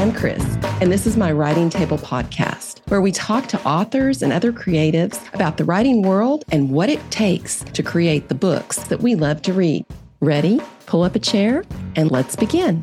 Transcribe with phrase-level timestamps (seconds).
[0.00, 0.42] and Chris,
[0.80, 5.20] and this is my Writing Table podcast, where we talk to authors and other creatives
[5.34, 9.42] about the writing world and what it takes to create the books that we love
[9.42, 9.84] to read.
[10.20, 10.58] Ready?
[10.86, 11.64] Pull up a chair
[11.96, 12.82] and let's begin.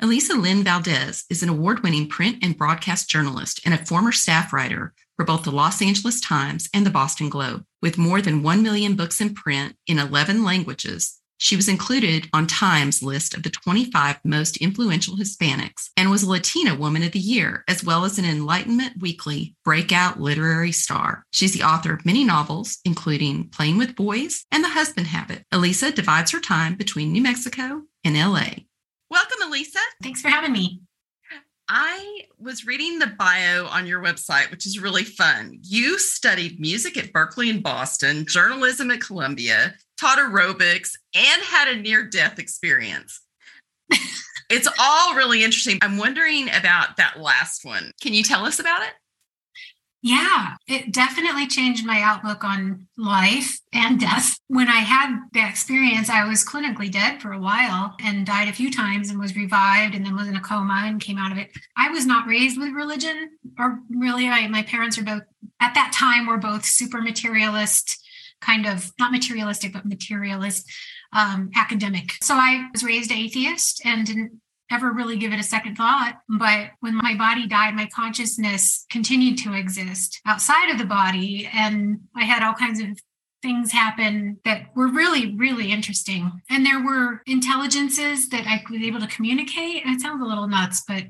[0.00, 4.52] Alisa Lynn Valdés is an award winning print and broadcast journalist and a former staff
[4.52, 7.64] writer for both the Los Angeles Times and the Boston Globe.
[7.82, 12.46] With more than 1 million books in print in 11 languages, she was included on
[12.46, 17.18] Time's list of the 25 most influential Hispanics and was a Latina Woman of the
[17.18, 21.24] Year, as well as an Entertainment Weekly breakout literary star.
[21.32, 25.42] She's the author of many novels, including Playing with Boys and The Husband Habit.
[25.52, 28.67] Alisa divides her time between New Mexico and LA.
[29.10, 29.80] Welcome, Alisa.
[30.02, 30.82] Thanks for having me.
[31.70, 35.58] I was reading the bio on your website, which is really fun.
[35.62, 41.80] You studied music at Berklee and Boston, journalism at Columbia, taught aerobics, and had a
[41.80, 43.20] near death experience.
[44.50, 45.78] it's all really interesting.
[45.82, 47.92] I'm wondering about that last one.
[48.00, 48.92] Can you tell us about it?
[50.00, 54.38] Yeah, it definitely changed my outlook on life and death.
[54.46, 58.52] When I had that experience, I was clinically dead for a while and died a
[58.52, 61.38] few times and was revived and then was in a coma and came out of
[61.38, 61.50] it.
[61.76, 65.22] I was not raised with religion, or really, I, my parents are both,
[65.60, 67.98] at that time, were both super materialist,
[68.40, 70.70] kind of not materialistic, but materialist
[71.12, 72.12] um, academic.
[72.22, 74.40] So I was raised atheist and didn't
[74.70, 76.20] ever really give it a second thought.
[76.28, 81.48] But when my body died, my consciousness continued to exist outside of the body.
[81.52, 82.98] And I had all kinds of
[83.40, 86.42] things happen that were really, really interesting.
[86.50, 89.84] And there were intelligences that I was able to communicate.
[89.84, 91.04] And it sounds a little nuts, but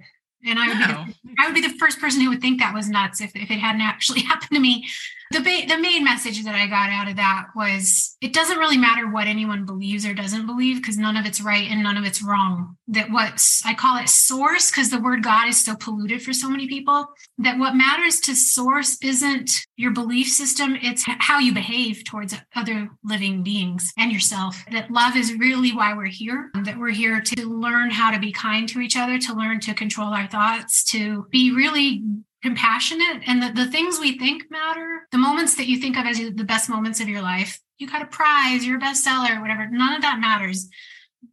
[0.47, 0.87] and I would, no.
[0.87, 3.35] be the, I would be the first person who would think that was nuts if,
[3.35, 4.87] if it hadn't actually happened to me.
[5.31, 8.79] The, ba- the main message that I got out of that was it doesn't really
[8.79, 12.05] matter what anyone believes or doesn't believe because none of it's right and none of
[12.05, 12.77] it's wrong.
[12.89, 16.49] That what I call it source because the word God is so polluted for so
[16.49, 17.07] many people.
[17.39, 22.89] That what matters to source isn't your belief system, it's how you behave towards other
[23.05, 24.65] living beings and yourself.
[24.73, 28.33] That love is really why we're here, that we're here to learn how to be
[28.33, 32.03] kind to each other, to learn to control our thoughts, to be really
[32.43, 33.23] compassionate.
[33.27, 36.45] And the, the things we think matter the moments that you think of as the
[36.45, 40.03] best moments of your life you got a prize you're a bestseller whatever none of
[40.03, 40.69] that matters.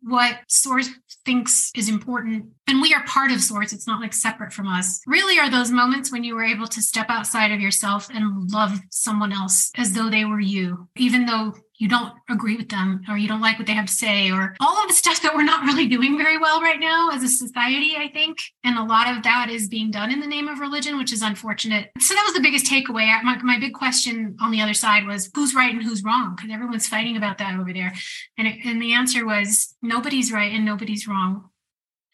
[0.02, 0.90] What source
[1.26, 5.02] thinks is important and we are part of source it's not like separate from us
[5.08, 8.80] really are those moments when you were able to step outside of yourself and love
[8.92, 13.18] someone else as though they were you even though you don't agree with them or
[13.18, 15.44] you don't like what they have to say or all of the stuff that we're
[15.44, 18.38] not really doing very well right now as a society i think.
[18.64, 21.22] And a lot of that is being done in the name of religion which is
[21.22, 21.92] unfortunate.
[22.00, 23.22] So that was the biggest takeaway.
[23.24, 26.36] My, my big question on the other side was who's right and who's wrong?
[26.36, 27.94] Because everyone's fighting about that over there.
[28.38, 31.50] And, it, and the answer was nobody's right and nobody's wrong.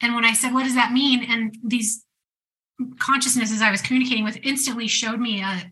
[0.01, 1.23] And when i said what does that mean?
[1.29, 2.03] And these
[2.97, 5.71] consciousnesses i was communicating with instantly showed me a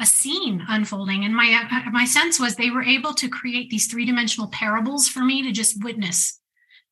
[0.00, 1.24] a scene unfolding.
[1.24, 5.20] And my uh, my sense was they were able to create these three-dimensional parables for
[5.20, 6.40] me to just witness.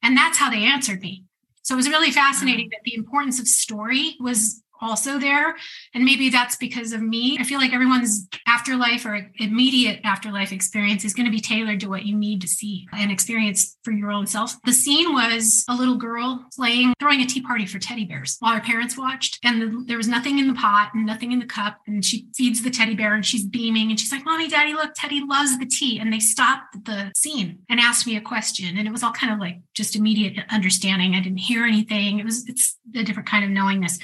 [0.02, 1.24] And that's how they answered me.
[1.62, 5.56] So it was really fascinating that the importance of story was also there.
[5.94, 7.38] And maybe that's because of me.
[7.38, 11.88] I feel like everyone's afterlife or immediate afterlife experience is going to be tailored to
[11.88, 14.60] what you need to see and experience for your own self.
[14.64, 18.54] The scene was a little girl playing, throwing a tea party for teddy bears while
[18.54, 19.38] her parents watched.
[19.44, 21.78] And the, there was nothing in the pot and nothing in the cup.
[21.86, 24.92] And she feeds the teddy bear and she's beaming and she's like, Mommy, Daddy, look,
[24.94, 25.98] Teddy loves the tea.
[25.98, 28.76] And they stopped the scene and asked me a question.
[28.76, 31.14] And it was all kind of like just immediate understanding.
[31.14, 32.18] I didn't hear anything.
[32.18, 33.98] It was, it's a different kind of knowingness.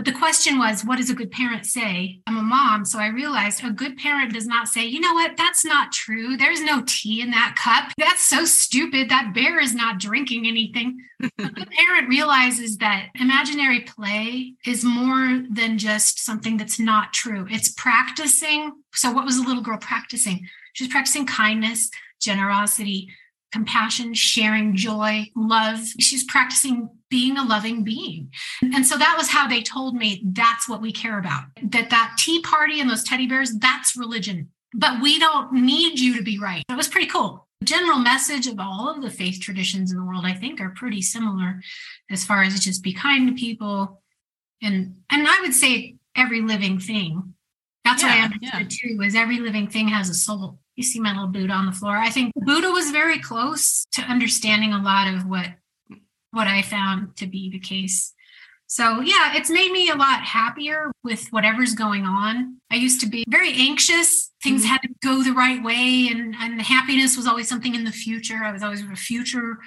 [0.00, 2.20] But the question was, what does a good parent say?
[2.26, 5.36] I'm a mom, so I realized a good parent does not say, you know what,
[5.36, 6.38] that's not true.
[6.38, 7.92] There's no tea in that cup.
[7.98, 9.10] That's so stupid.
[9.10, 11.02] That bear is not drinking anything.
[11.22, 17.46] a good parent realizes that imaginary play is more than just something that's not true.
[17.50, 18.72] It's practicing.
[18.94, 20.48] So, what was the little girl practicing?
[20.72, 21.90] She was practicing kindness,
[22.22, 23.10] generosity,
[23.52, 25.80] compassion, sharing joy, love.
[25.98, 28.32] She's practicing being a loving being.
[28.62, 31.44] And so that was how they told me that's what we care about.
[31.62, 34.48] That that tea party and those teddy bears, that's religion.
[34.72, 36.62] But we don't need you to be right.
[36.68, 37.48] It was pretty cool.
[37.60, 40.70] The general message of all of the faith traditions in the world, I think, are
[40.70, 41.60] pretty similar
[42.10, 44.00] as far as just be kind to people.
[44.62, 47.34] And and I would say every living thing.
[47.84, 48.96] That's yeah, what I understood yeah.
[48.96, 50.60] too, is every living thing has a soul.
[50.80, 51.98] You see my little Buddha on the floor.
[51.98, 55.48] I think Buddha was very close to understanding a lot of what
[56.30, 58.14] what I found to be the case.
[58.66, 62.62] So, yeah, it's made me a lot happier with whatever's going on.
[62.70, 64.32] I used to be very anxious.
[64.42, 64.70] Things mm-hmm.
[64.70, 68.42] had to go the right way, and, and happiness was always something in the future.
[68.42, 69.58] I was always a future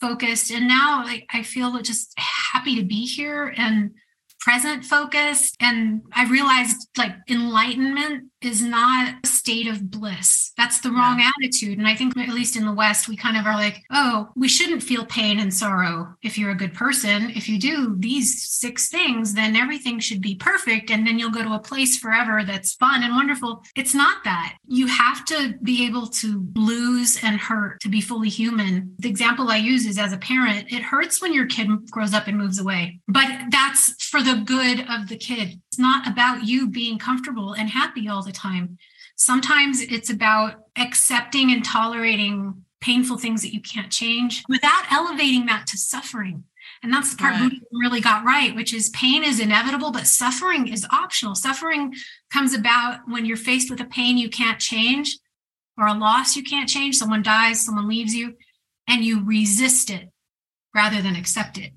[0.00, 0.52] focused.
[0.52, 3.94] And now like, I feel just happy to be here and
[4.42, 5.56] present focused.
[5.60, 10.52] And I realized like enlightenment is not a state of bliss.
[10.56, 11.30] That's the wrong yeah.
[11.38, 11.78] attitude.
[11.78, 14.48] And I think, at least in the West, we kind of are like, oh, we
[14.48, 17.30] shouldn't feel pain and sorrow if you're a good person.
[17.30, 20.90] If you do these six things, then everything should be perfect.
[20.90, 23.62] And then you'll go to a place forever that's fun and wonderful.
[23.76, 24.56] It's not that.
[24.66, 28.94] You have to be able to lose and hurt to be fully human.
[28.98, 32.26] The example I use is as a parent, it hurts when your kid grows up
[32.26, 35.60] and moves away, but that's for the good of the kid.
[35.68, 38.78] It's not about you being comfortable and happy all the time.
[39.16, 45.66] Sometimes it's about accepting and tolerating painful things that you can't change without elevating that
[45.68, 46.44] to suffering.
[46.82, 47.42] And that's the part right.
[47.42, 51.34] Buddhism really got right, which is pain is inevitable, but suffering is optional.
[51.34, 51.94] Suffering
[52.32, 55.18] comes about when you're faced with a pain you can't change
[55.78, 56.96] or a loss you can't change.
[56.96, 58.34] Someone dies, someone leaves you,
[58.88, 60.10] and you resist it
[60.74, 61.72] rather than accept it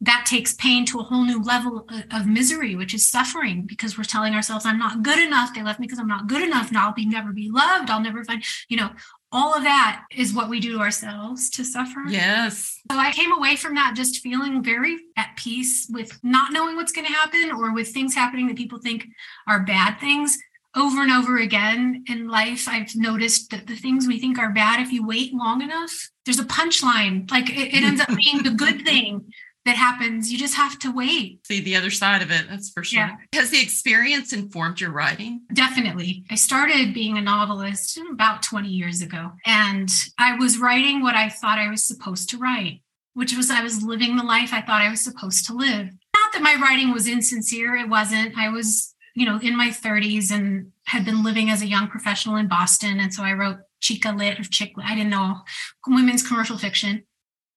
[0.00, 4.04] that takes pain to a whole new level of misery, which is suffering because we're
[4.04, 5.52] telling ourselves, I'm not good enough.
[5.54, 6.70] They left me because I'm not good enough.
[6.70, 7.90] Now I'll be never be loved.
[7.90, 8.90] I'll never find, you know,
[9.32, 12.04] all of that is what we do to ourselves to suffer.
[12.08, 12.80] Yes.
[12.90, 16.92] So I came away from that just feeling very at peace with not knowing what's
[16.92, 19.06] going to happen or with things happening that people think
[19.46, 20.38] are bad things.
[20.76, 24.80] Over and over again in life, I've noticed that the things we think are bad,
[24.80, 27.28] if you wait long enough, there's a punchline.
[27.30, 29.32] Like it, it ends up being the good thing
[29.68, 30.32] that happens.
[30.32, 31.46] You just have to wait.
[31.46, 32.46] See the other side of it.
[32.48, 33.00] That's for sure.
[33.00, 33.16] Yeah.
[33.34, 35.42] Has the experience informed your writing?
[35.52, 36.24] Definitely.
[36.30, 41.28] I started being a novelist about 20 years ago, and I was writing what I
[41.28, 42.80] thought I was supposed to write,
[43.12, 45.90] which was I was living the life I thought I was supposed to live.
[46.16, 48.38] Not that my writing was insincere, it wasn't.
[48.38, 52.36] I was, you know, in my 30s and had been living as a young professional
[52.36, 53.00] in Boston.
[53.00, 55.42] And so I wrote Chica Lit or Chick I didn't know
[55.86, 57.04] women's commercial fiction.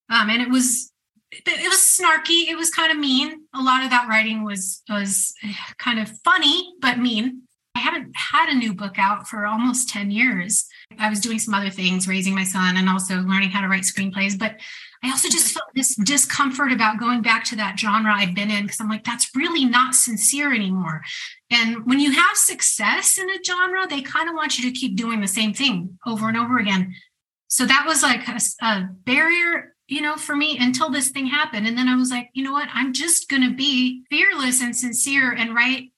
[0.09, 0.90] Um, and it was
[1.31, 2.49] it was snarky.
[2.49, 3.45] It was kind of mean.
[3.55, 7.43] A lot of that writing was was eh, kind of funny but mean.
[7.73, 10.67] I haven't had a new book out for almost 10 years.
[10.99, 13.83] I was doing some other things raising my son and also learning how to write
[13.83, 14.59] screenplays but
[15.03, 15.53] i also just mm-hmm.
[15.53, 19.03] felt this discomfort about going back to that genre i'd been in because i'm like
[19.05, 21.01] that's really not sincere anymore.
[21.49, 24.95] And when you have success in a genre they kind of want you to keep
[24.95, 26.93] doing the same thing over and over again.
[27.47, 31.67] So that was like a, a barrier you know, for me until this thing happened.
[31.67, 32.69] And then I was like, you know what?
[32.73, 35.91] I'm just going to be fearless and sincere and write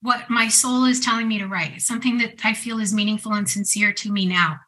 [0.00, 3.50] what my soul is telling me to write, something that I feel is meaningful and
[3.50, 4.58] sincere to me now.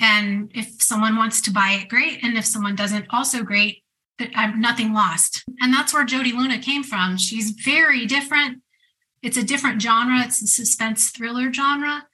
[0.00, 2.22] And if someone wants to buy it, great.
[2.22, 3.82] And if someone doesn't, also great.
[4.18, 5.44] That I'm nothing lost.
[5.60, 7.16] And that's where Jodi Luna came from.
[7.16, 8.58] She's very different.
[9.22, 10.24] It's a different genre.
[10.24, 12.07] It's a suspense thriller genre.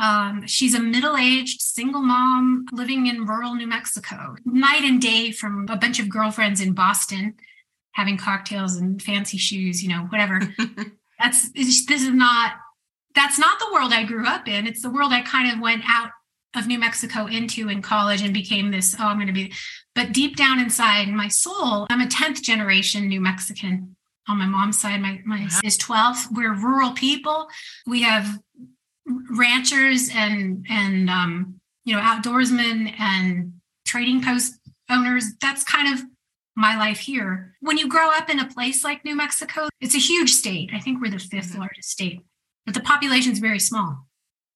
[0.00, 5.30] Um, she's a middle aged single mom living in rural New Mexico, night and day
[5.30, 7.34] from a bunch of girlfriends in Boston
[7.92, 10.40] having cocktails and fancy shoes, you know, whatever.
[11.18, 12.54] that's this is not
[13.14, 14.66] that's not the world I grew up in.
[14.66, 16.10] It's the world I kind of went out
[16.56, 19.52] of New Mexico into in college and became this, oh, I'm going to be.
[19.94, 23.96] But deep down inside my soul, I'm a 10th generation New Mexican
[24.28, 25.00] on my mom's side.
[25.00, 26.26] My, my is 12th.
[26.32, 27.48] We're rural people.
[27.86, 28.38] We have
[29.30, 33.54] ranchers and and um, you know outdoorsmen and
[33.86, 36.04] trading post owners that's kind of
[36.56, 37.54] my life here.
[37.60, 40.70] When you grow up in a place like new mexico it's a huge state.
[40.74, 41.60] I think we're the 5th mm-hmm.
[41.60, 42.20] largest state
[42.66, 44.06] but the population is very small.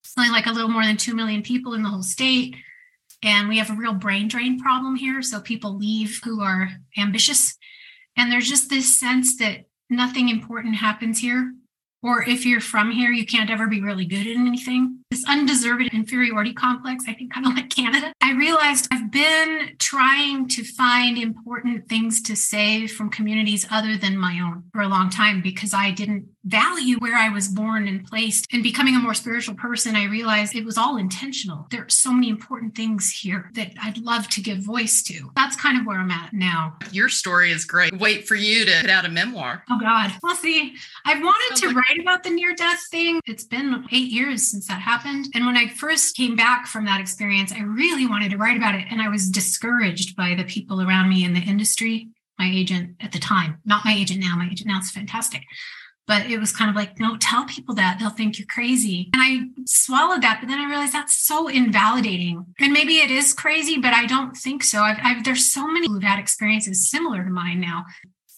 [0.03, 2.57] It's only like a little more than 2 million people in the whole state
[3.23, 7.57] and we have a real brain drain problem here so people leave who are ambitious
[8.17, 11.53] and there's just this sense that nothing important happens here
[12.05, 15.04] or if you're from here, you can't ever be really good at anything.
[15.15, 18.13] This undeserved inferiority complex, I think, kind of like Canada.
[18.21, 24.19] I realized I've been trying to find important things to say from communities other than
[24.19, 28.05] my own for a long time because I didn't value where I was born and
[28.05, 28.47] placed.
[28.53, 31.69] And becoming a more spiritual person, I realized it was all intentional.
[31.71, 35.31] There are so many important things here that I'd love to give voice to.
[35.37, 36.77] That's kind of where I'm at now.
[36.91, 37.97] Your story is great.
[37.99, 39.63] Wait for you to put out a memoir.
[39.71, 40.13] Oh, God.
[40.23, 40.75] Well, see,
[41.07, 43.21] I've wanted to write about the near death thing.
[43.27, 45.04] It's been eight years since that happened.
[45.05, 48.75] And when I first came back from that experience, I really wanted to write about
[48.75, 48.87] it.
[48.91, 52.09] And I was discouraged by the people around me in the industry.
[52.39, 55.43] My agent at the time, not my agent now, my agent now is fantastic
[56.07, 57.99] but it was kind of like, don't tell people that.
[57.99, 59.11] They'll think you're crazy.
[59.15, 62.45] And I swallowed that, but then I realized that's so invalidating.
[62.61, 64.81] And maybe it is crazy, but I don't think so.
[64.81, 67.85] I've, I've, there's so many who've had experiences similar to mine now.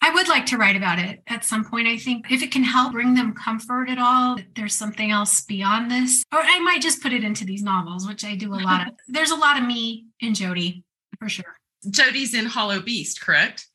[0.02, 1.88] I would like to write about it at some point.
[1.88, 5.90] I think if it can help bring them comfort at all, there's something else beyond
[5.90, 6.22] this.
[6.32, 8.94] Or I might just put it into these novels, which I do a lot of.
[9.08, 10.84] There's a lot of me in Jodi,
[11.18, 11.56] for sure.
[11.90, 13.66] Jodi's in Hollow Beast, correct?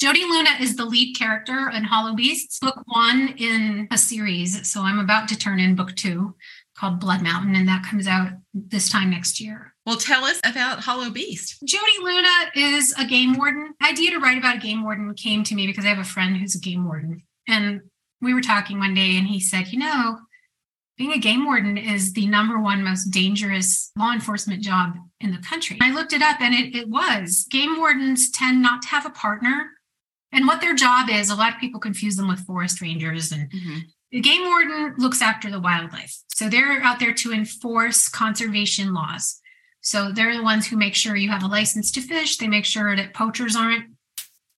[0.00, 4.70] Jodi Luna is the lead character in Hollow Beasts, book one in a series.
[4.70, 6.36] So I'm about to turn in book two
[6.76, 9.74] called Blood Mountain, and that comes out this time next year.
[9.88, 11.64] Well, tell us about Hollow Beast.
[11.64, 13.72] Jodi Luna is a game warden.
[13.82, 16.36] idea to write about a game warden came to me because I have a friend
[16.36, 17.22] who's a game warden.
[17.48, 17.80] And
[18.20, 20.18] we were talking one day, and he said, You know,
[20.98, 24.92] being a game warden is the number one most dangerous law enforcement job
[25.22, 25.78] in the country.
[25.80, 27.46] I looked it up and it, it was.
[27.50, 29.70] Game wardens tend not to have a partner.
[30.32, 33.50] And what their job is, a lot of people confuse them with forest rangers and
[33.50, 33.78] mm-hmm.
[34.10, 36.16] The game warden looks after the wildlife.
[36.28, 39.38] So they're out there to enforce conservation laws.
[39.88, 42.36] So they're the ones who make sure you have a license to fish.
[42.36, 43.86] They make sure that poachers aren't,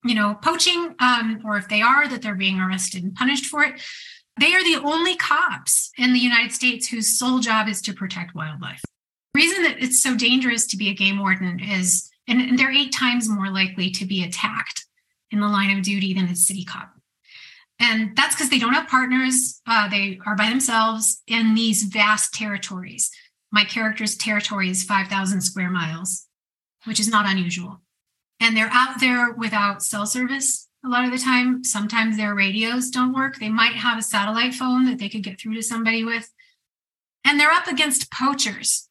[0.02, 3.62] you know, poaching, um, or if they are, that they're being arrested and punished for
[3.62, 3.80] it.
[4.40, 8.34] They are the only cops in the United States whose sole job is to protect
[8.34, 8.82] wildlife.
[9.34, 12.92] The reason that it's so dangerous to be a game warden is, and they're eight
[12.92, 14.84] times more likely to be attacked
[15.30, 16.90] in the line of duty than a city cop.
[17.78, 19.62] And that's because they don't have partners.
[19.64, 23.12] Uh, they are by themselves in these vast territories.
[23.52, 26.26] My character's territory is 5,000 square miles,
[26.84, 27.80] which is not unusual.
[28.38, 31.62] And they're out there without cell service a lot of the time.
[31.62, 33.38] Sometimes their radios don't work.
[33.38, 36.30] They might have a satellite phone that they could get through to somebody with.
[37.24, 38.88] And they're up against poachers.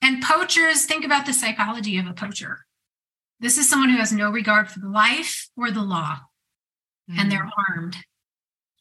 [0.00, 2.66] And poachers, think about the psychology of a poacher.
[3.40, 6.20] This is someone who has no regard for the life or the law
[7.18, 7.50] and they're mm.
[7.68, 7.96] armed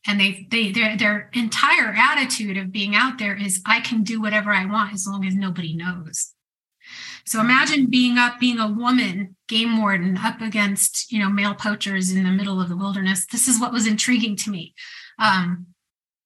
[0.08, 4.22] and they they their their entire attitude of being out there is i can do
[4.22, 6.34] whatever i want as long as nobody knows.
[7.26, 12.12] So imagine being up being a woman game warden up against you know male poachers
[12.12, 13.26] in the middle of the wilderness.
[13.28, 14.74] This is what was intriguing to me.
[15.20, 15.68] Um,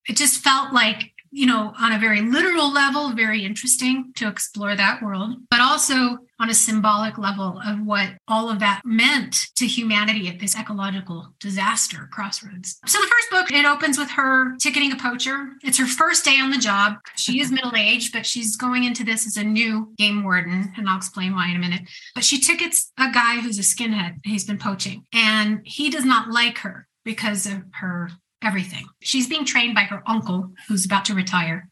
[0.08, 4.76] it just felt like you know, on a very literal level, very interesting to explore
[4.76, 9.66] that world, but also on a symbolic level of what all of that meant to
[9.66, 12.80] humanity at this ecological disaster crossroads.
[12.86, 15.54] So the first book, it opens with her ticketing a poacher.
[15.64, 16.98] It's her first day on the job.
[17.16, 20.88] She is middle aged, but she's going into this as a new game warden, and
[20.88, 21.82] I'll explain why in a minute.
[22.14, 24.18] But she tickets a guy who's a skinhead.
[24.24, 28.10] He's been poaching, and he does not like her because of her
[28.44, 28.86] everything.
[29.02, 31.70] She's being trained by her uncle, who's about to retire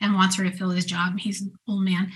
[0.00, 1.18] and wants her to fill his job.
[1.18, 2.12] He's an old man.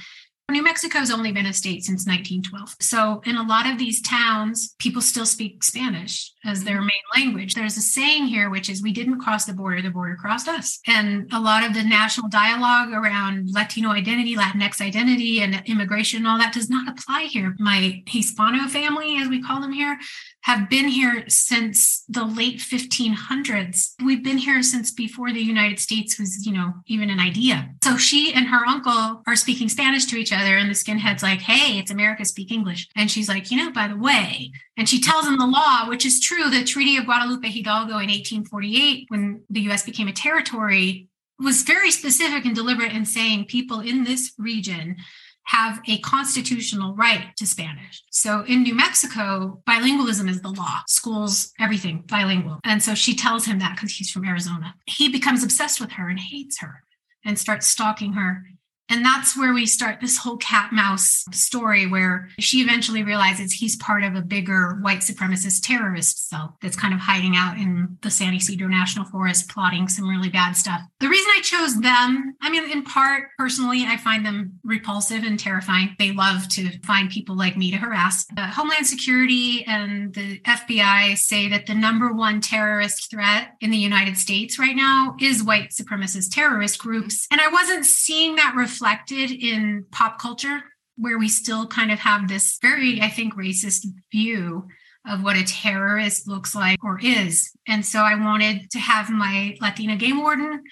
[0.48, 2.76] New Mexico has only been a state since 1912.
[2.80, 7.54] So, in a lot of these towns, people still speak Spanish as their main language.
[7.54, 10.78] There's a saying here, which is, we didn't cross the border, the border crossed us.
[10.86, 16.28] And a lot of the national dialogue around Latino identity, Latinx identity, and immigration and
[16.28, 17.56] all that does not apply here.
[17.58, 19.98] My Hispano family, as we call them here,
[20.47, 23.95] have been here since the late 1500s.
[24.05, 27.69] We've been here since before the United States was, you know, even an idea.
[27.83, 31.41] So she and her uncle are speaking Spanish to each other, and the skinhead's like,
[31.41, 32.88] hey, it's America, speak English.
[32.95, 36.07] And she's like, you know, by the way, and she tells him the law, which
[36.07, 36.49] is true.
[36.49, 41.09] The Treaty of Guadalupe Hidalgo in 1848, when the US became a territory,
[41.41, 44.97] was very specific and deliberate in saying people in this region
[45.47, 48.03] have a constitutional right to Spanish.
[48.11, 50.81] So in New Mexico, bilingualism is the law.
[50.88, 52.61] Schools, everything bilingual.
[52.65, 54.75] And so she tells him that because he's from Arizona.
[54.87, 56.83] He becomes obsessed with her and hates her
[57.25, 58.45] and starts stalking her
[58.88, 63.76] and that's where we start this whole cat mouse story where she eventually realizes he's
[63.76, 68.11] part of a bigger white supremacist terrorist cell that's kind of hiding out in the
[68.11, 70.81] San Ysidro National Forest, plotting some really bad stuff.
[71.00, 75.38] The reason I chose them, I mean, in part, personally, I find them repulsive and
[75.38, 75.97] terrifying.
[75.99, 78.25] They love to find people like me to harass.
[78.35, 83.76] The Homeland Security and the FBI say that the number one terrorist threat in the
[83.76, 87.26] United States right now is white supremacist terrorist groups.
[87.31, 90.61] And I wasn't seeing that reflected reflected in pop culture,
[90.97, 94.66] where we still kind of have this very, I think, racist view
[95.09, 97.52] of what a terrorist looks like or is.
[97.66, 100.62] And so I wanted to have my Latina game warden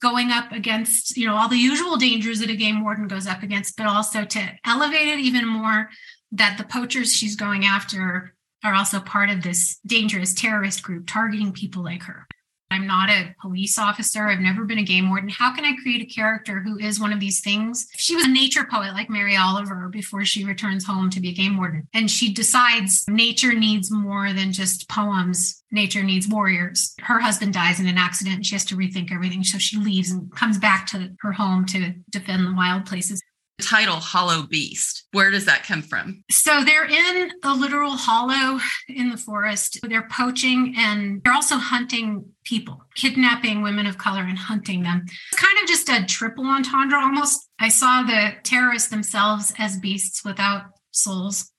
[0.00, 3.42] going up against, you know, all the usual dangers that a game warden goes up
[3.42, 5.88] against, but also to elevate it even more
[6.30, 11.52] that the poachers she's going after are also part of this dangerous terrorist group targeting
[11.52, 12.26] people like her.
[12.70, 14.28] I'm not a police officer.
[14.28, 15.30] I've never been a game warden.
[15.30, 17.88] How can I create a character who is one of these things?
[17.96, 21.34] She was a nature poet like Mary Oliver before she returns home to be a
[21.34, 21.88] game warden.
[21.94, 25.62] And she decides nature needs more than just poems.
[25.70, 26.94] Nature needs warriors.
[27.00, 28.44] Her husband dies in an accident.
[28.44, 29.44] She has to rethink everything.
[29.44, 33.22] So she leaves and comes back to her home to defend the wild places.
[33.60, 35.06] Title Hollow Beast.
[35.12, 36.22] Where does that come from?
[36.30, 39.78] So they're in a literal hollow in the forest.
[39.82, 45.04] They're poaching and they're also hunting people, kidnapping women of color and hunting them.
[45.32, 47.48] It's kind of just a triple entendre almost.
[47.58, 51.50] I saw the terrorists themselves as beasts without souls.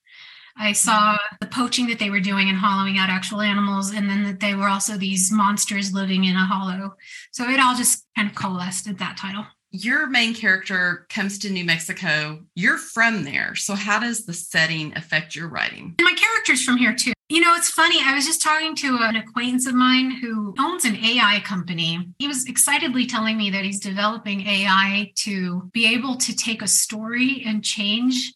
[0.56, 4.24] I saw the poaching that they were doing and hollowing out actual animals, and then
[4.24, 6.96] that they were also these monsters living in a hollow.
[7.32, 9.46] So it all just kind of coalesced at that title.
[9.72, 12.40] Your main character comes to New Mexico.
[12.56, 13.54] You're from there.
[13.54, 15.94] So, how does the setting affect your writing?
[15.98, 17.12] And my character's from here too.
[17.28, 18.00] You know, it's funny.
[18.02, 22.08] I was just talking to an acquaintance of mine who owns an AI company.
[22.18, 26.66] He was excitedly telling me that he's developing AI to be able to take a
[26.66, 28.32] story and change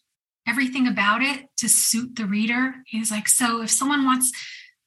[0.47, 2.75] everything about it to suit the reader.
[2.85, 4.31] He's like, so if someone wants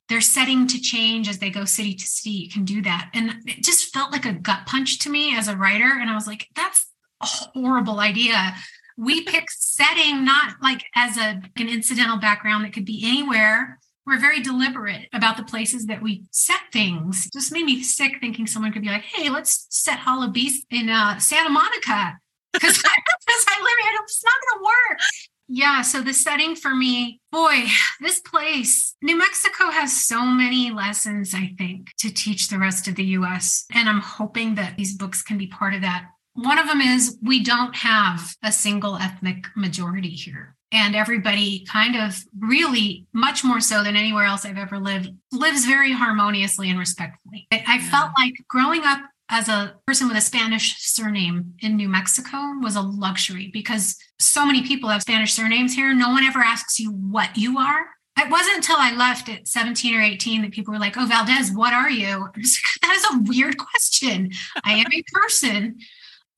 [0.08, 3.10] their setting to change as they go city to city, you can do that.
[3.12, 5.90] And it just felt like a gut punch to me as a writer.
[6.00, 6.86] And I was like, that's
[7.22, 8.54] a horrible idea.
[8.96, 13.78] We pick setting not like as a an incidental background that could be anywhere.
[14.06, 17.26] We're very deliberate about the places that we set things.
[17.26, 20.66] It just made me sick thinking someone could be like, hey, let's set Hollow Beast
[20.70, 22.18] in uh, Santa Monica.
[22.54, 25.00] Because I, I live here, it's not going to work.
[25.48, 27.64] Yeah, so the setting for me, boy,
[28.00, 32.94] this place, New Mexico has so many lessons, I think, to teach the rest of
[32.94, 33.64] the US.
[33.74, 36.06] And I'm hoping that these books can be part of that.
[36.34, 40.54] One of them is we don't have a single ethnic majority here.
[40.70, 45.64] And everybody kind of really, much more so than anywhere else I've ever lived, lives
[45.64, 47.48] very harmoniously and respectfully.
[47.50, 47.90] I, I yeah.
[47.90, 52.76] felt like growing up as a person with a Spanish surname in New Mexico was
[52.76, 55.94] a luxury because so many people have Spanish surnames here.
[55.94, 57.86] No one ever asks you what you are.
[58.18, 61.54] It wasn't until I left at 17 or 18 that people were like, Oh, Valdés,
[61.54, 62.28] what are you?
[62.82, 64.30] that is a weird question.
[64.64, 65.78] I am a person.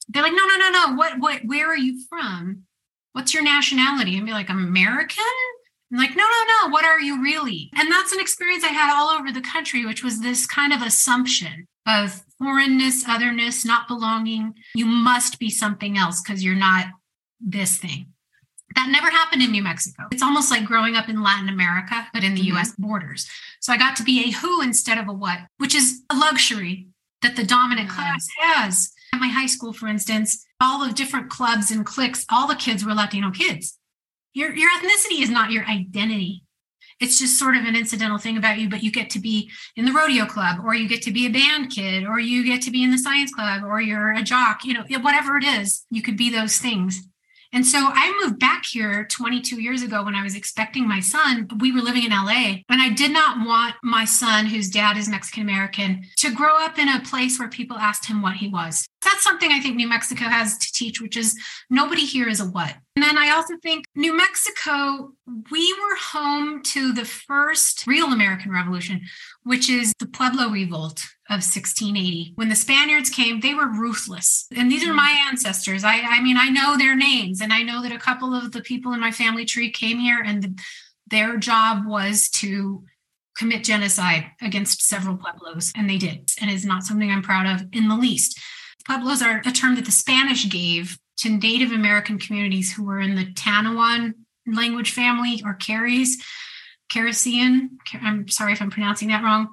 [0.08, 0.94] They're like, No, no, no, no.
[0.94, 2.64] What, what, where are you from?
[3.12, 4.16] What's your nationality?
[4.16, 5.24] And be like, American?
[5.92, 6.68] I'm like, no, no, no.
[6.70, 7.70] What are you really?
[7.74, 10.82] And that's an experience I had all over the country, which was this kind of
[10.82, 14.54] assumption of foreignness, otherness, not belonging.
[14.74, 16.86] You must be something else because you're not
[17.38, 18.06] this thing.
[18.76, 20.04] That never happened in New Mexico.
[20.12, 22.56] It's almost like growing up in Latin America, but in the mm-hmm.
[22.56, 23.28] US borders.
[23.60, 26.88] So I got to be a who instead of a what, which is a luxury
[27.22, 27.96] that the dominant yes.
[27.96, 28.92] class has.
[29.12, 32.84] At my high school, for instance, all the different clubs and cliques, all the kids
[32.84, 33.76] were Latino kids.
[34.32, 36.44] Your, your ethnicity is not your identity
[37.00, 39.86] it's just sort of an incidental thing about you, but you get to be in
[39.86, 42.70] the rodeo club, or you get to be a band kid, or you get to
[42.70, 46.02] be in the science club, or you're a jock, you know, whatever it is, you
[46.02, 47.06] could be those things.
[47.52, 51.48] And so I moved back here 22 years ago when I was expecting my son.
[51.58, 55.08] We were living in LA, and I did not want my son, whose dad is
[55.08, 58.86] Mexican American, to grow up in a place where people asked him what he was.
[59.02, 61.38] That's something I think New Mexico has to teach, which is
[61.70, 62.74] nobody here is a what.
[62.96, 65.12] And then I also think New Mexico,
[65.50, 69.00] we were home to the first real American Revolution,
[69.44, 72.32] which is the Pueblo Revolt of 1680.
[72.34, 74.46] When the Spaniards came, they were ruthless.
[74.54, 74.96] And these are mm-hmm.
[74.96, 75.84] my ancestors.
[75.84, 78.60] I, I mean, I know their names, and I know that a couple of the
[78.60, 80.60] people in my family tree came here, and the,
[81.06, 82.84] their job was to
[83.36, 86.30] commit genocide against several Pueblos, and they did.
[86.40, 88.38] And it's not something I'm proud of in the least.
[88.86, 93.14] Pueblos are a term that the Spanish gave to Native American communities who were in
[93.14, 94.14] the Tanoan
[94.46, 96.14] language family or Keres,
[96.92, 97.68] Keresan.
[98.00, 99.48] I'm sorry if I'm pronouncing that wrong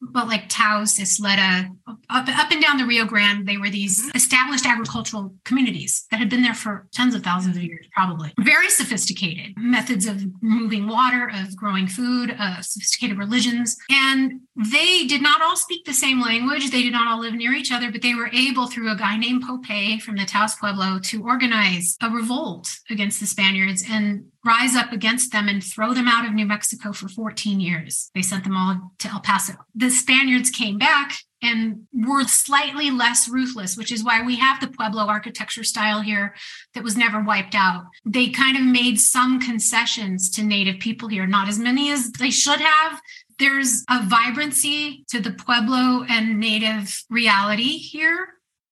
[0.00, 4.16] but like Taos, Isleta, up, up and down the Rio Grande, they were these mm-hmm.
[4.16, 8.32] established agricultural communities that had been there for tens of thousands of years, probably.
[8.40, 13.76] Very sophisticated methods of moving water, of growing food, uh, sophisticated religions.
[13.90, 16.70] And they did not all speak the same language.
[16.70, 19.16] They did not all live near each other, but they were able, through a guy
[19.16, 19.66] named Pope
[20.00, 25.32] from the Taos Pueblo, to organize a revolt against the Spaniards and rise up against
[25.32, 28.10] them and throw them out of New Mexico for 14 years.
[28.14, 29.54] They sent them all to El Paso.
[29.74, 34.68] The Spaniards came back and were slightly less ruthless, which is why we have the
[34.68, 36.34] Pueblo architecture style here
[36.74, 37.84] that was never wiped out.
[38.04, 42.30] They kind of made some concessions to Native people here, not as many as they
[42.30, 43.00] should have.
[43.38, 48.28] There's a vibrancy to the Pueblo and Native reality here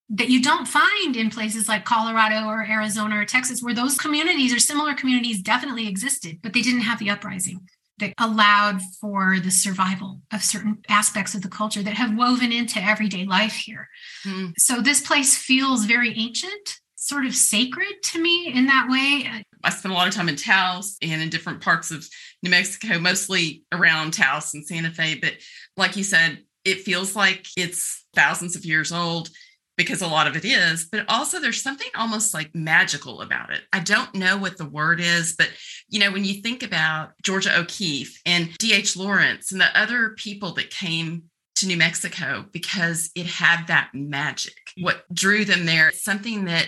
[0.09, 4.53] that you don't find in places like Colorado or Arizona or Texas, where those communities
[4.53, 9.51] or similar communities definitely existed, but they didn't have the uprising that allowed for the
[9.51, 13.87] survival of certain aspects of the culture that have woven into everyday life here.
[14.25, 14.53] Mm.
[14.57, 19.43] So this place feels very ancient, sort of sacred to me in that way.
[19.63, 22.07] I spent a lot of time in Taos and in different parts of
[22.43, 25.15] New Mexico, mostly around Taos and Santa Fe.
[25.15, 25.33] But
[25.77, 29.29] like you said, it feels like it's thousands of years old
[29.77, 33.61] because a lot of it is, but also there's something almost like magical about it.
[33.73, 35.49] I don't know what the word is, but
[35.89, 38.95] you know, when you think about Georgia O'Keeffe and D.H.
[38.95, 41.23] Lawrence and the other people that came
[41.55, 44.55] to New Mexico because it had that magic.
[44.77, 46.67] What drew them there, something that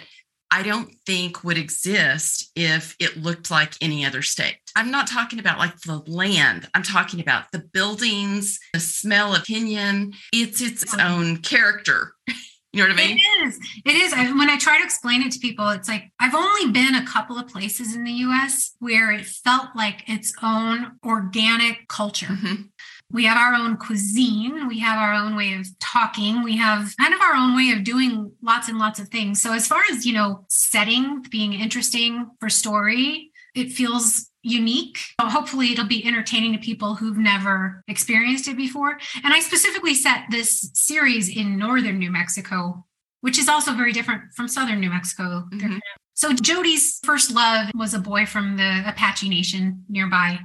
[0.50, 4.56] I don't think would exist if it looked like any other state.
[4.76, 6.70] I'm not talking about like the land.
[6.74, 10.14] I'm talking about the buildings, the smell of Pinyon.
[10.32, 12.14] It's its own character.
[12.74, 13.18] You know what I mean?
[13.18, 13.60] It is.
[13.86, 14.14] It is.
[14.14, 17.06] I, when I try to explain it to people, it's like I've only been a
[17.06, 22.28] couple of places in the US where it felt like its own organic culture.
[22.28, 22.64] Mm-hmm.
[23.10, 24.68] We have our own cuisine.
[24.68, 26.44] We have our own way of talking.
[26.44, 29.42] We have kind of our own way of doing lots and lots of things.
[29.42, 35.00] So, as far as, you know, setting being interesting for story, it feels unique.
[35.22, 38.98] Hopefully, it'll be entertaining to people who've never experienced it before.
[39.24, 42.86] And I specifically set this series in northern New Mexico,
[43.22, 45.48] which is also very different from southern New Mexico.
[45.52, 45.78] Mm-hmm.
[46.14, 50.40] So, Jodi's first love was a boy from the Apache Nation nearby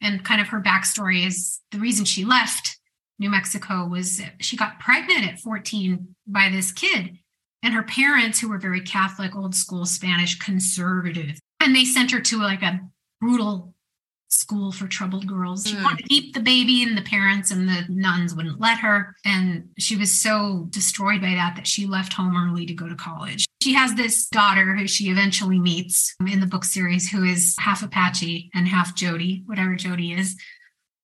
[0.00, 2.78] and kind of her backstory is the reason she left
[3.18, 7.18] New Mexico was she got pregnant at 14 by this kid.
[7.62, 12.20] And her parents, who were very Catholic, old school Spanish conservative, and they sent her
[12.20, 12.80] to like a
[13.26, 13.74] brutal
[14.28, 15.66] school for troubled girls.
[15.66, 15.82] She mm.
[15.82, 19.16] wanted to keep the baby, and the parents and the nuns wouldn't let her.
[19.24, 22.94] And she was so destroyed by that that she left home early to go to
[22.94, 23.46] college.
[23.62, 27.82] She has this daughter who she eventually meets in the book series, who is half
[27.82, 30.36] Apache and half Jodi, whatever Jodi is.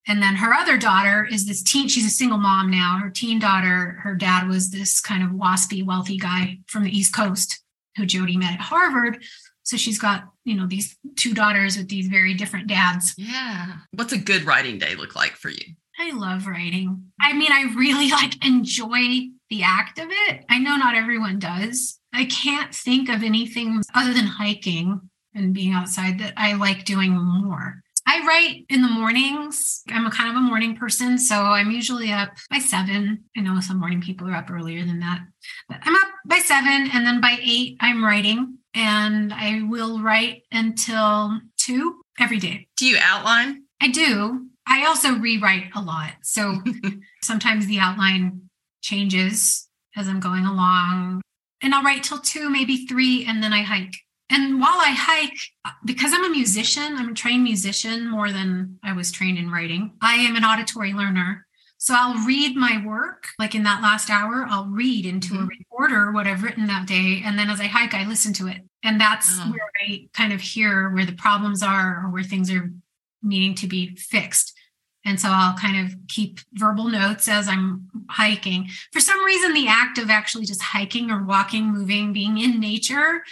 [0.06, 2.98] And then her other daughter is this teen, she's a single mom now.
[3.00, 7.14] Her teen daughter, her dad was this kind of waspy, wealthy guy from the East
[7.14, 7.62] Coast
[7.96, 9.22] who Jodi met at Harvard.
[9.64, 13.14] So she's got, you know, these two daughters with these very different dads.
[13.16, 13.77] Yeah.
[13.92, 15.75] What's a good writing day look like for you?
[15.98, 17.12] I love writing.
[17.20, 20.44] I mean, I really like enjoy the act of it.
[20.48, 21.98] I know not everyone does.
[22.12, 25.01] I can't think of anything other than hiking
[25.35, 27.83] and being outside that I like doing more.
[28.07, 29.83] I write in the mornings.
[29.88, 33.25] I'm a kind of a morning person, so I'm usually up by seven.
[33.37, 35.20] I know some morning people are up earlier than that,
[35.68, 40.42] but I'm up by seven, and then by eight, I'm writing and I will write
[40.50, 42.68] until two every day.
[42.76, 43.64] Do you outline?
[43.80, 44.46] I do.
[44.66, 46.12] I also rewrite a lot.
[46.22, 46.62] So
[47.22, 48.42] sometimes the outline
[48.82, 51.20] changes as I'm going along.
[51.61, 53.94] And I'll write till two, maybe three, and then I hike.
[54.30, 55.38] And while I hike,
[55.85, 59.92] because I'm a musician, I'm a trained musician more than I was trained in writing,
[60.00, 61.46] I am an auditory learner.
[61.82, 65.42] So I'll read my work, like in that last hour, I'll read into mm-hmm.
[65.42, 67.22] a recorder what I've written that day.
[67.24, 68.58] And then as I hike, I listen to it.
[68.84, 69.50] And that's oh.
[69.50, 72.72] where I kind of hear where the problems are or where things are
[73.20, 74.56] needing to be fixed.
[75.04, 78.68] And so I'll kind of keep verbal notes as I'm hiking.
[78.92, 83.24] For some reason, the act of actually just hiking or walking, moving, being in nature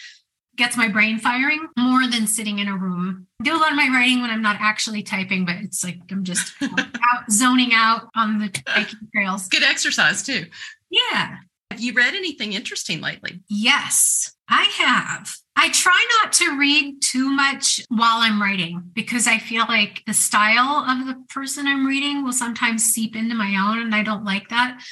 [0.56, 3.26] gets my brain firing more than sitting in a room.
[3.40, 5.98] I do a lot of my writing when I'm not actually typing, but it's like
[6.10, 9.48] I'm just out zoning out on the hiking trails.
[9.48, 10.46] Good exercise too.
[10.90, 11.36] Yeah.
[11.70, 13.40] Have you read anything interesting lately?
[13.48, 15.32] Yes, I have.
[15.54, 20.14] I try not to read too much while I'm writing because I feel like the
[20.14, 24.24] style of the person I'm reading will sometimes seep into my own, and I don't
[24.24, 24.82] like that.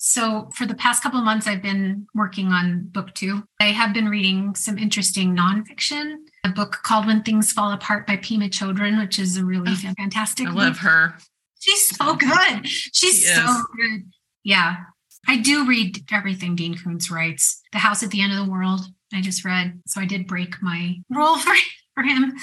[0.00, 3.42] So, for the past couple of months, I've been working on book two.
[3.60, 8.16] I have been reading some interesting nonfiction, a book called When Things Fall Apart by
[8.16, 11.18] Pema Chödrön, which is a really oh, fantastic I love her.
[11.58, 12.66] She's so good.
[12.68, 14.10] She's she so good.
[14.44, 14.76] Yeah.
[15.26, 17.60] I do read everything Dean Koontz writes.
[17.72, 18.82] The House at the End of the World,
[19.12, 19.80] I just read.
[19.88, 21.54] So I did break my rule for,
[21.94, 22.34] for him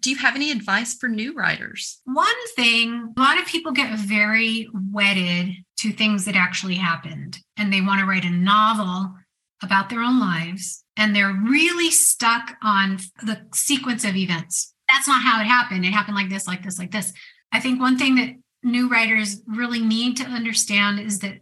[0.00, 2.00] do you have any advice for new writers?
[2.04, 7.72] One thing, a lot of people get very wedded to things that actually happened and
[7.72, 9.14] they want to write a novel
[9.62, 14.74] about their own lives and they're really stuck on the sequence of events.
[14.88, 15.84] That's not how it happened.
[15.84, 17.12] It happened like this, like this, like this.
[17.52, 21.38] I think one thing that new writers really need to understand is that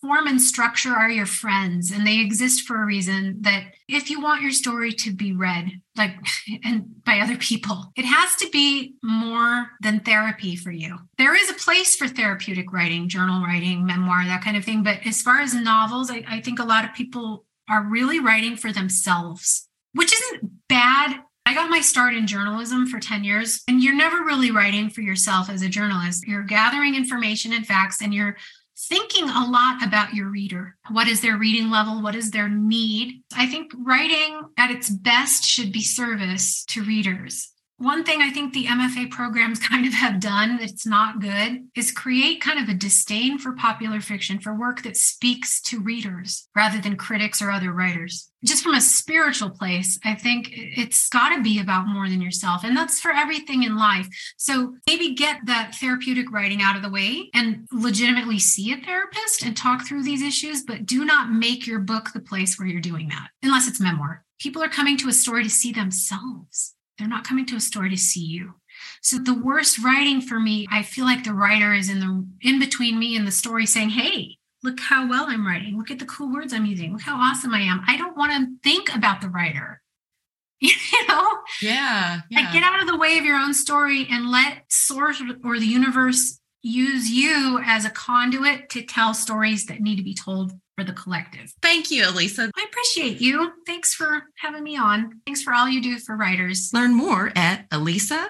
[0.00, 4.20] form and structure are your friends and they exist for a reason that if you
[4.20, 6.14] want your story to be read like
[6.64, 11.50] and by other people it has to be more than therapy for you there is
[11.50, 15.40] a place for therapeutic writing journal writing memoir that kind of thing but as far
[15.40, 20.12] as novels I, I think a lot of people are really writing for themselves which
[20.12, 24.50] isn't bad I got my start in journalism for 10 years, and you're never really
[24.50, 26.26] writing for yourself as a journalist.
[26.26, 28.36] You're gathering information and facts, and you're
[28.78, 30.76] thinking a lot about your reader.
[30.90, 32.00] What is their reading level?
[32.00, 33.22] What is their need?
[33.34, 37.52] I think writing at its best should be service to readers.
[37.78, 41.92] One thing I think the MFA programs kind of have done that's not good is
[41.92, 46.80] create kind of a disdain for popular fiction, for work that speaks to readers rather
[46.80, 48.32] than critics or other writers.
[48.44, 52.64] Just from a spiritual place, I think it's got to be about more than yourself.
[52.64, 54.08] And that's for everything in life.
[54.36, 59.44] So maybe get that therapeutic writing out of the way and legitimately see a therapist
[59.44, 62.80] and talk through these issues, but do not make your book the place where you're
[62.80, 64.24] doing that, unless it's memoir.
[64.40, 67.90] People are coming to a story to see themselves they're not coming to a story
[67.90, 68.54] to see you.
[69.02, 72.58] So the worst writing for me, I feel like the writer is in the in
[72.58, 75.76] between me and the story saying, "Hey, look how well I'm writing.
[75.76, 76.92] Look at the cool words I'm using.
[76.92, 79.80] Look how awesome I am." I don't want to think about the writer.
[80.60, 81.38] you know?
[81.62, 82.40] Yeah, yeah.
[82.40, 85.66] Like get out of the way of your own story and let source or the
[85.66, 90.84] universe use you as a conduit to tell stories that need to be told for
[90.84, 91.52] the collective.
[91.60, 92.50] Thank you, Alisa.
[92.56, 93.52] I appreciate you.
[93.66, 95.20] Thanks for having me on.
[95.26, 96.70] Thanks for all you do for writers.
[96.72, 98.28] Learn more at Alisa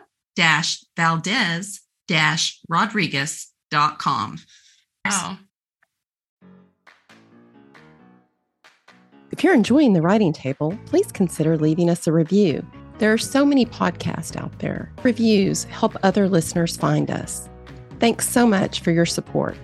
[0.96, 1.80] Valdes
[2.70, 4.38] Rodriguez.com.
[5.06, 5.38] Oh.
[9.30, 12.66] If you're enjoying the writing table, please consider leaving us a review.
[12.96, 14.90] There are so many podcasts out there.
[15.02, 17.50] Reviews help other listeners find us.
[18.00, 19.58] Thanks so much for your support.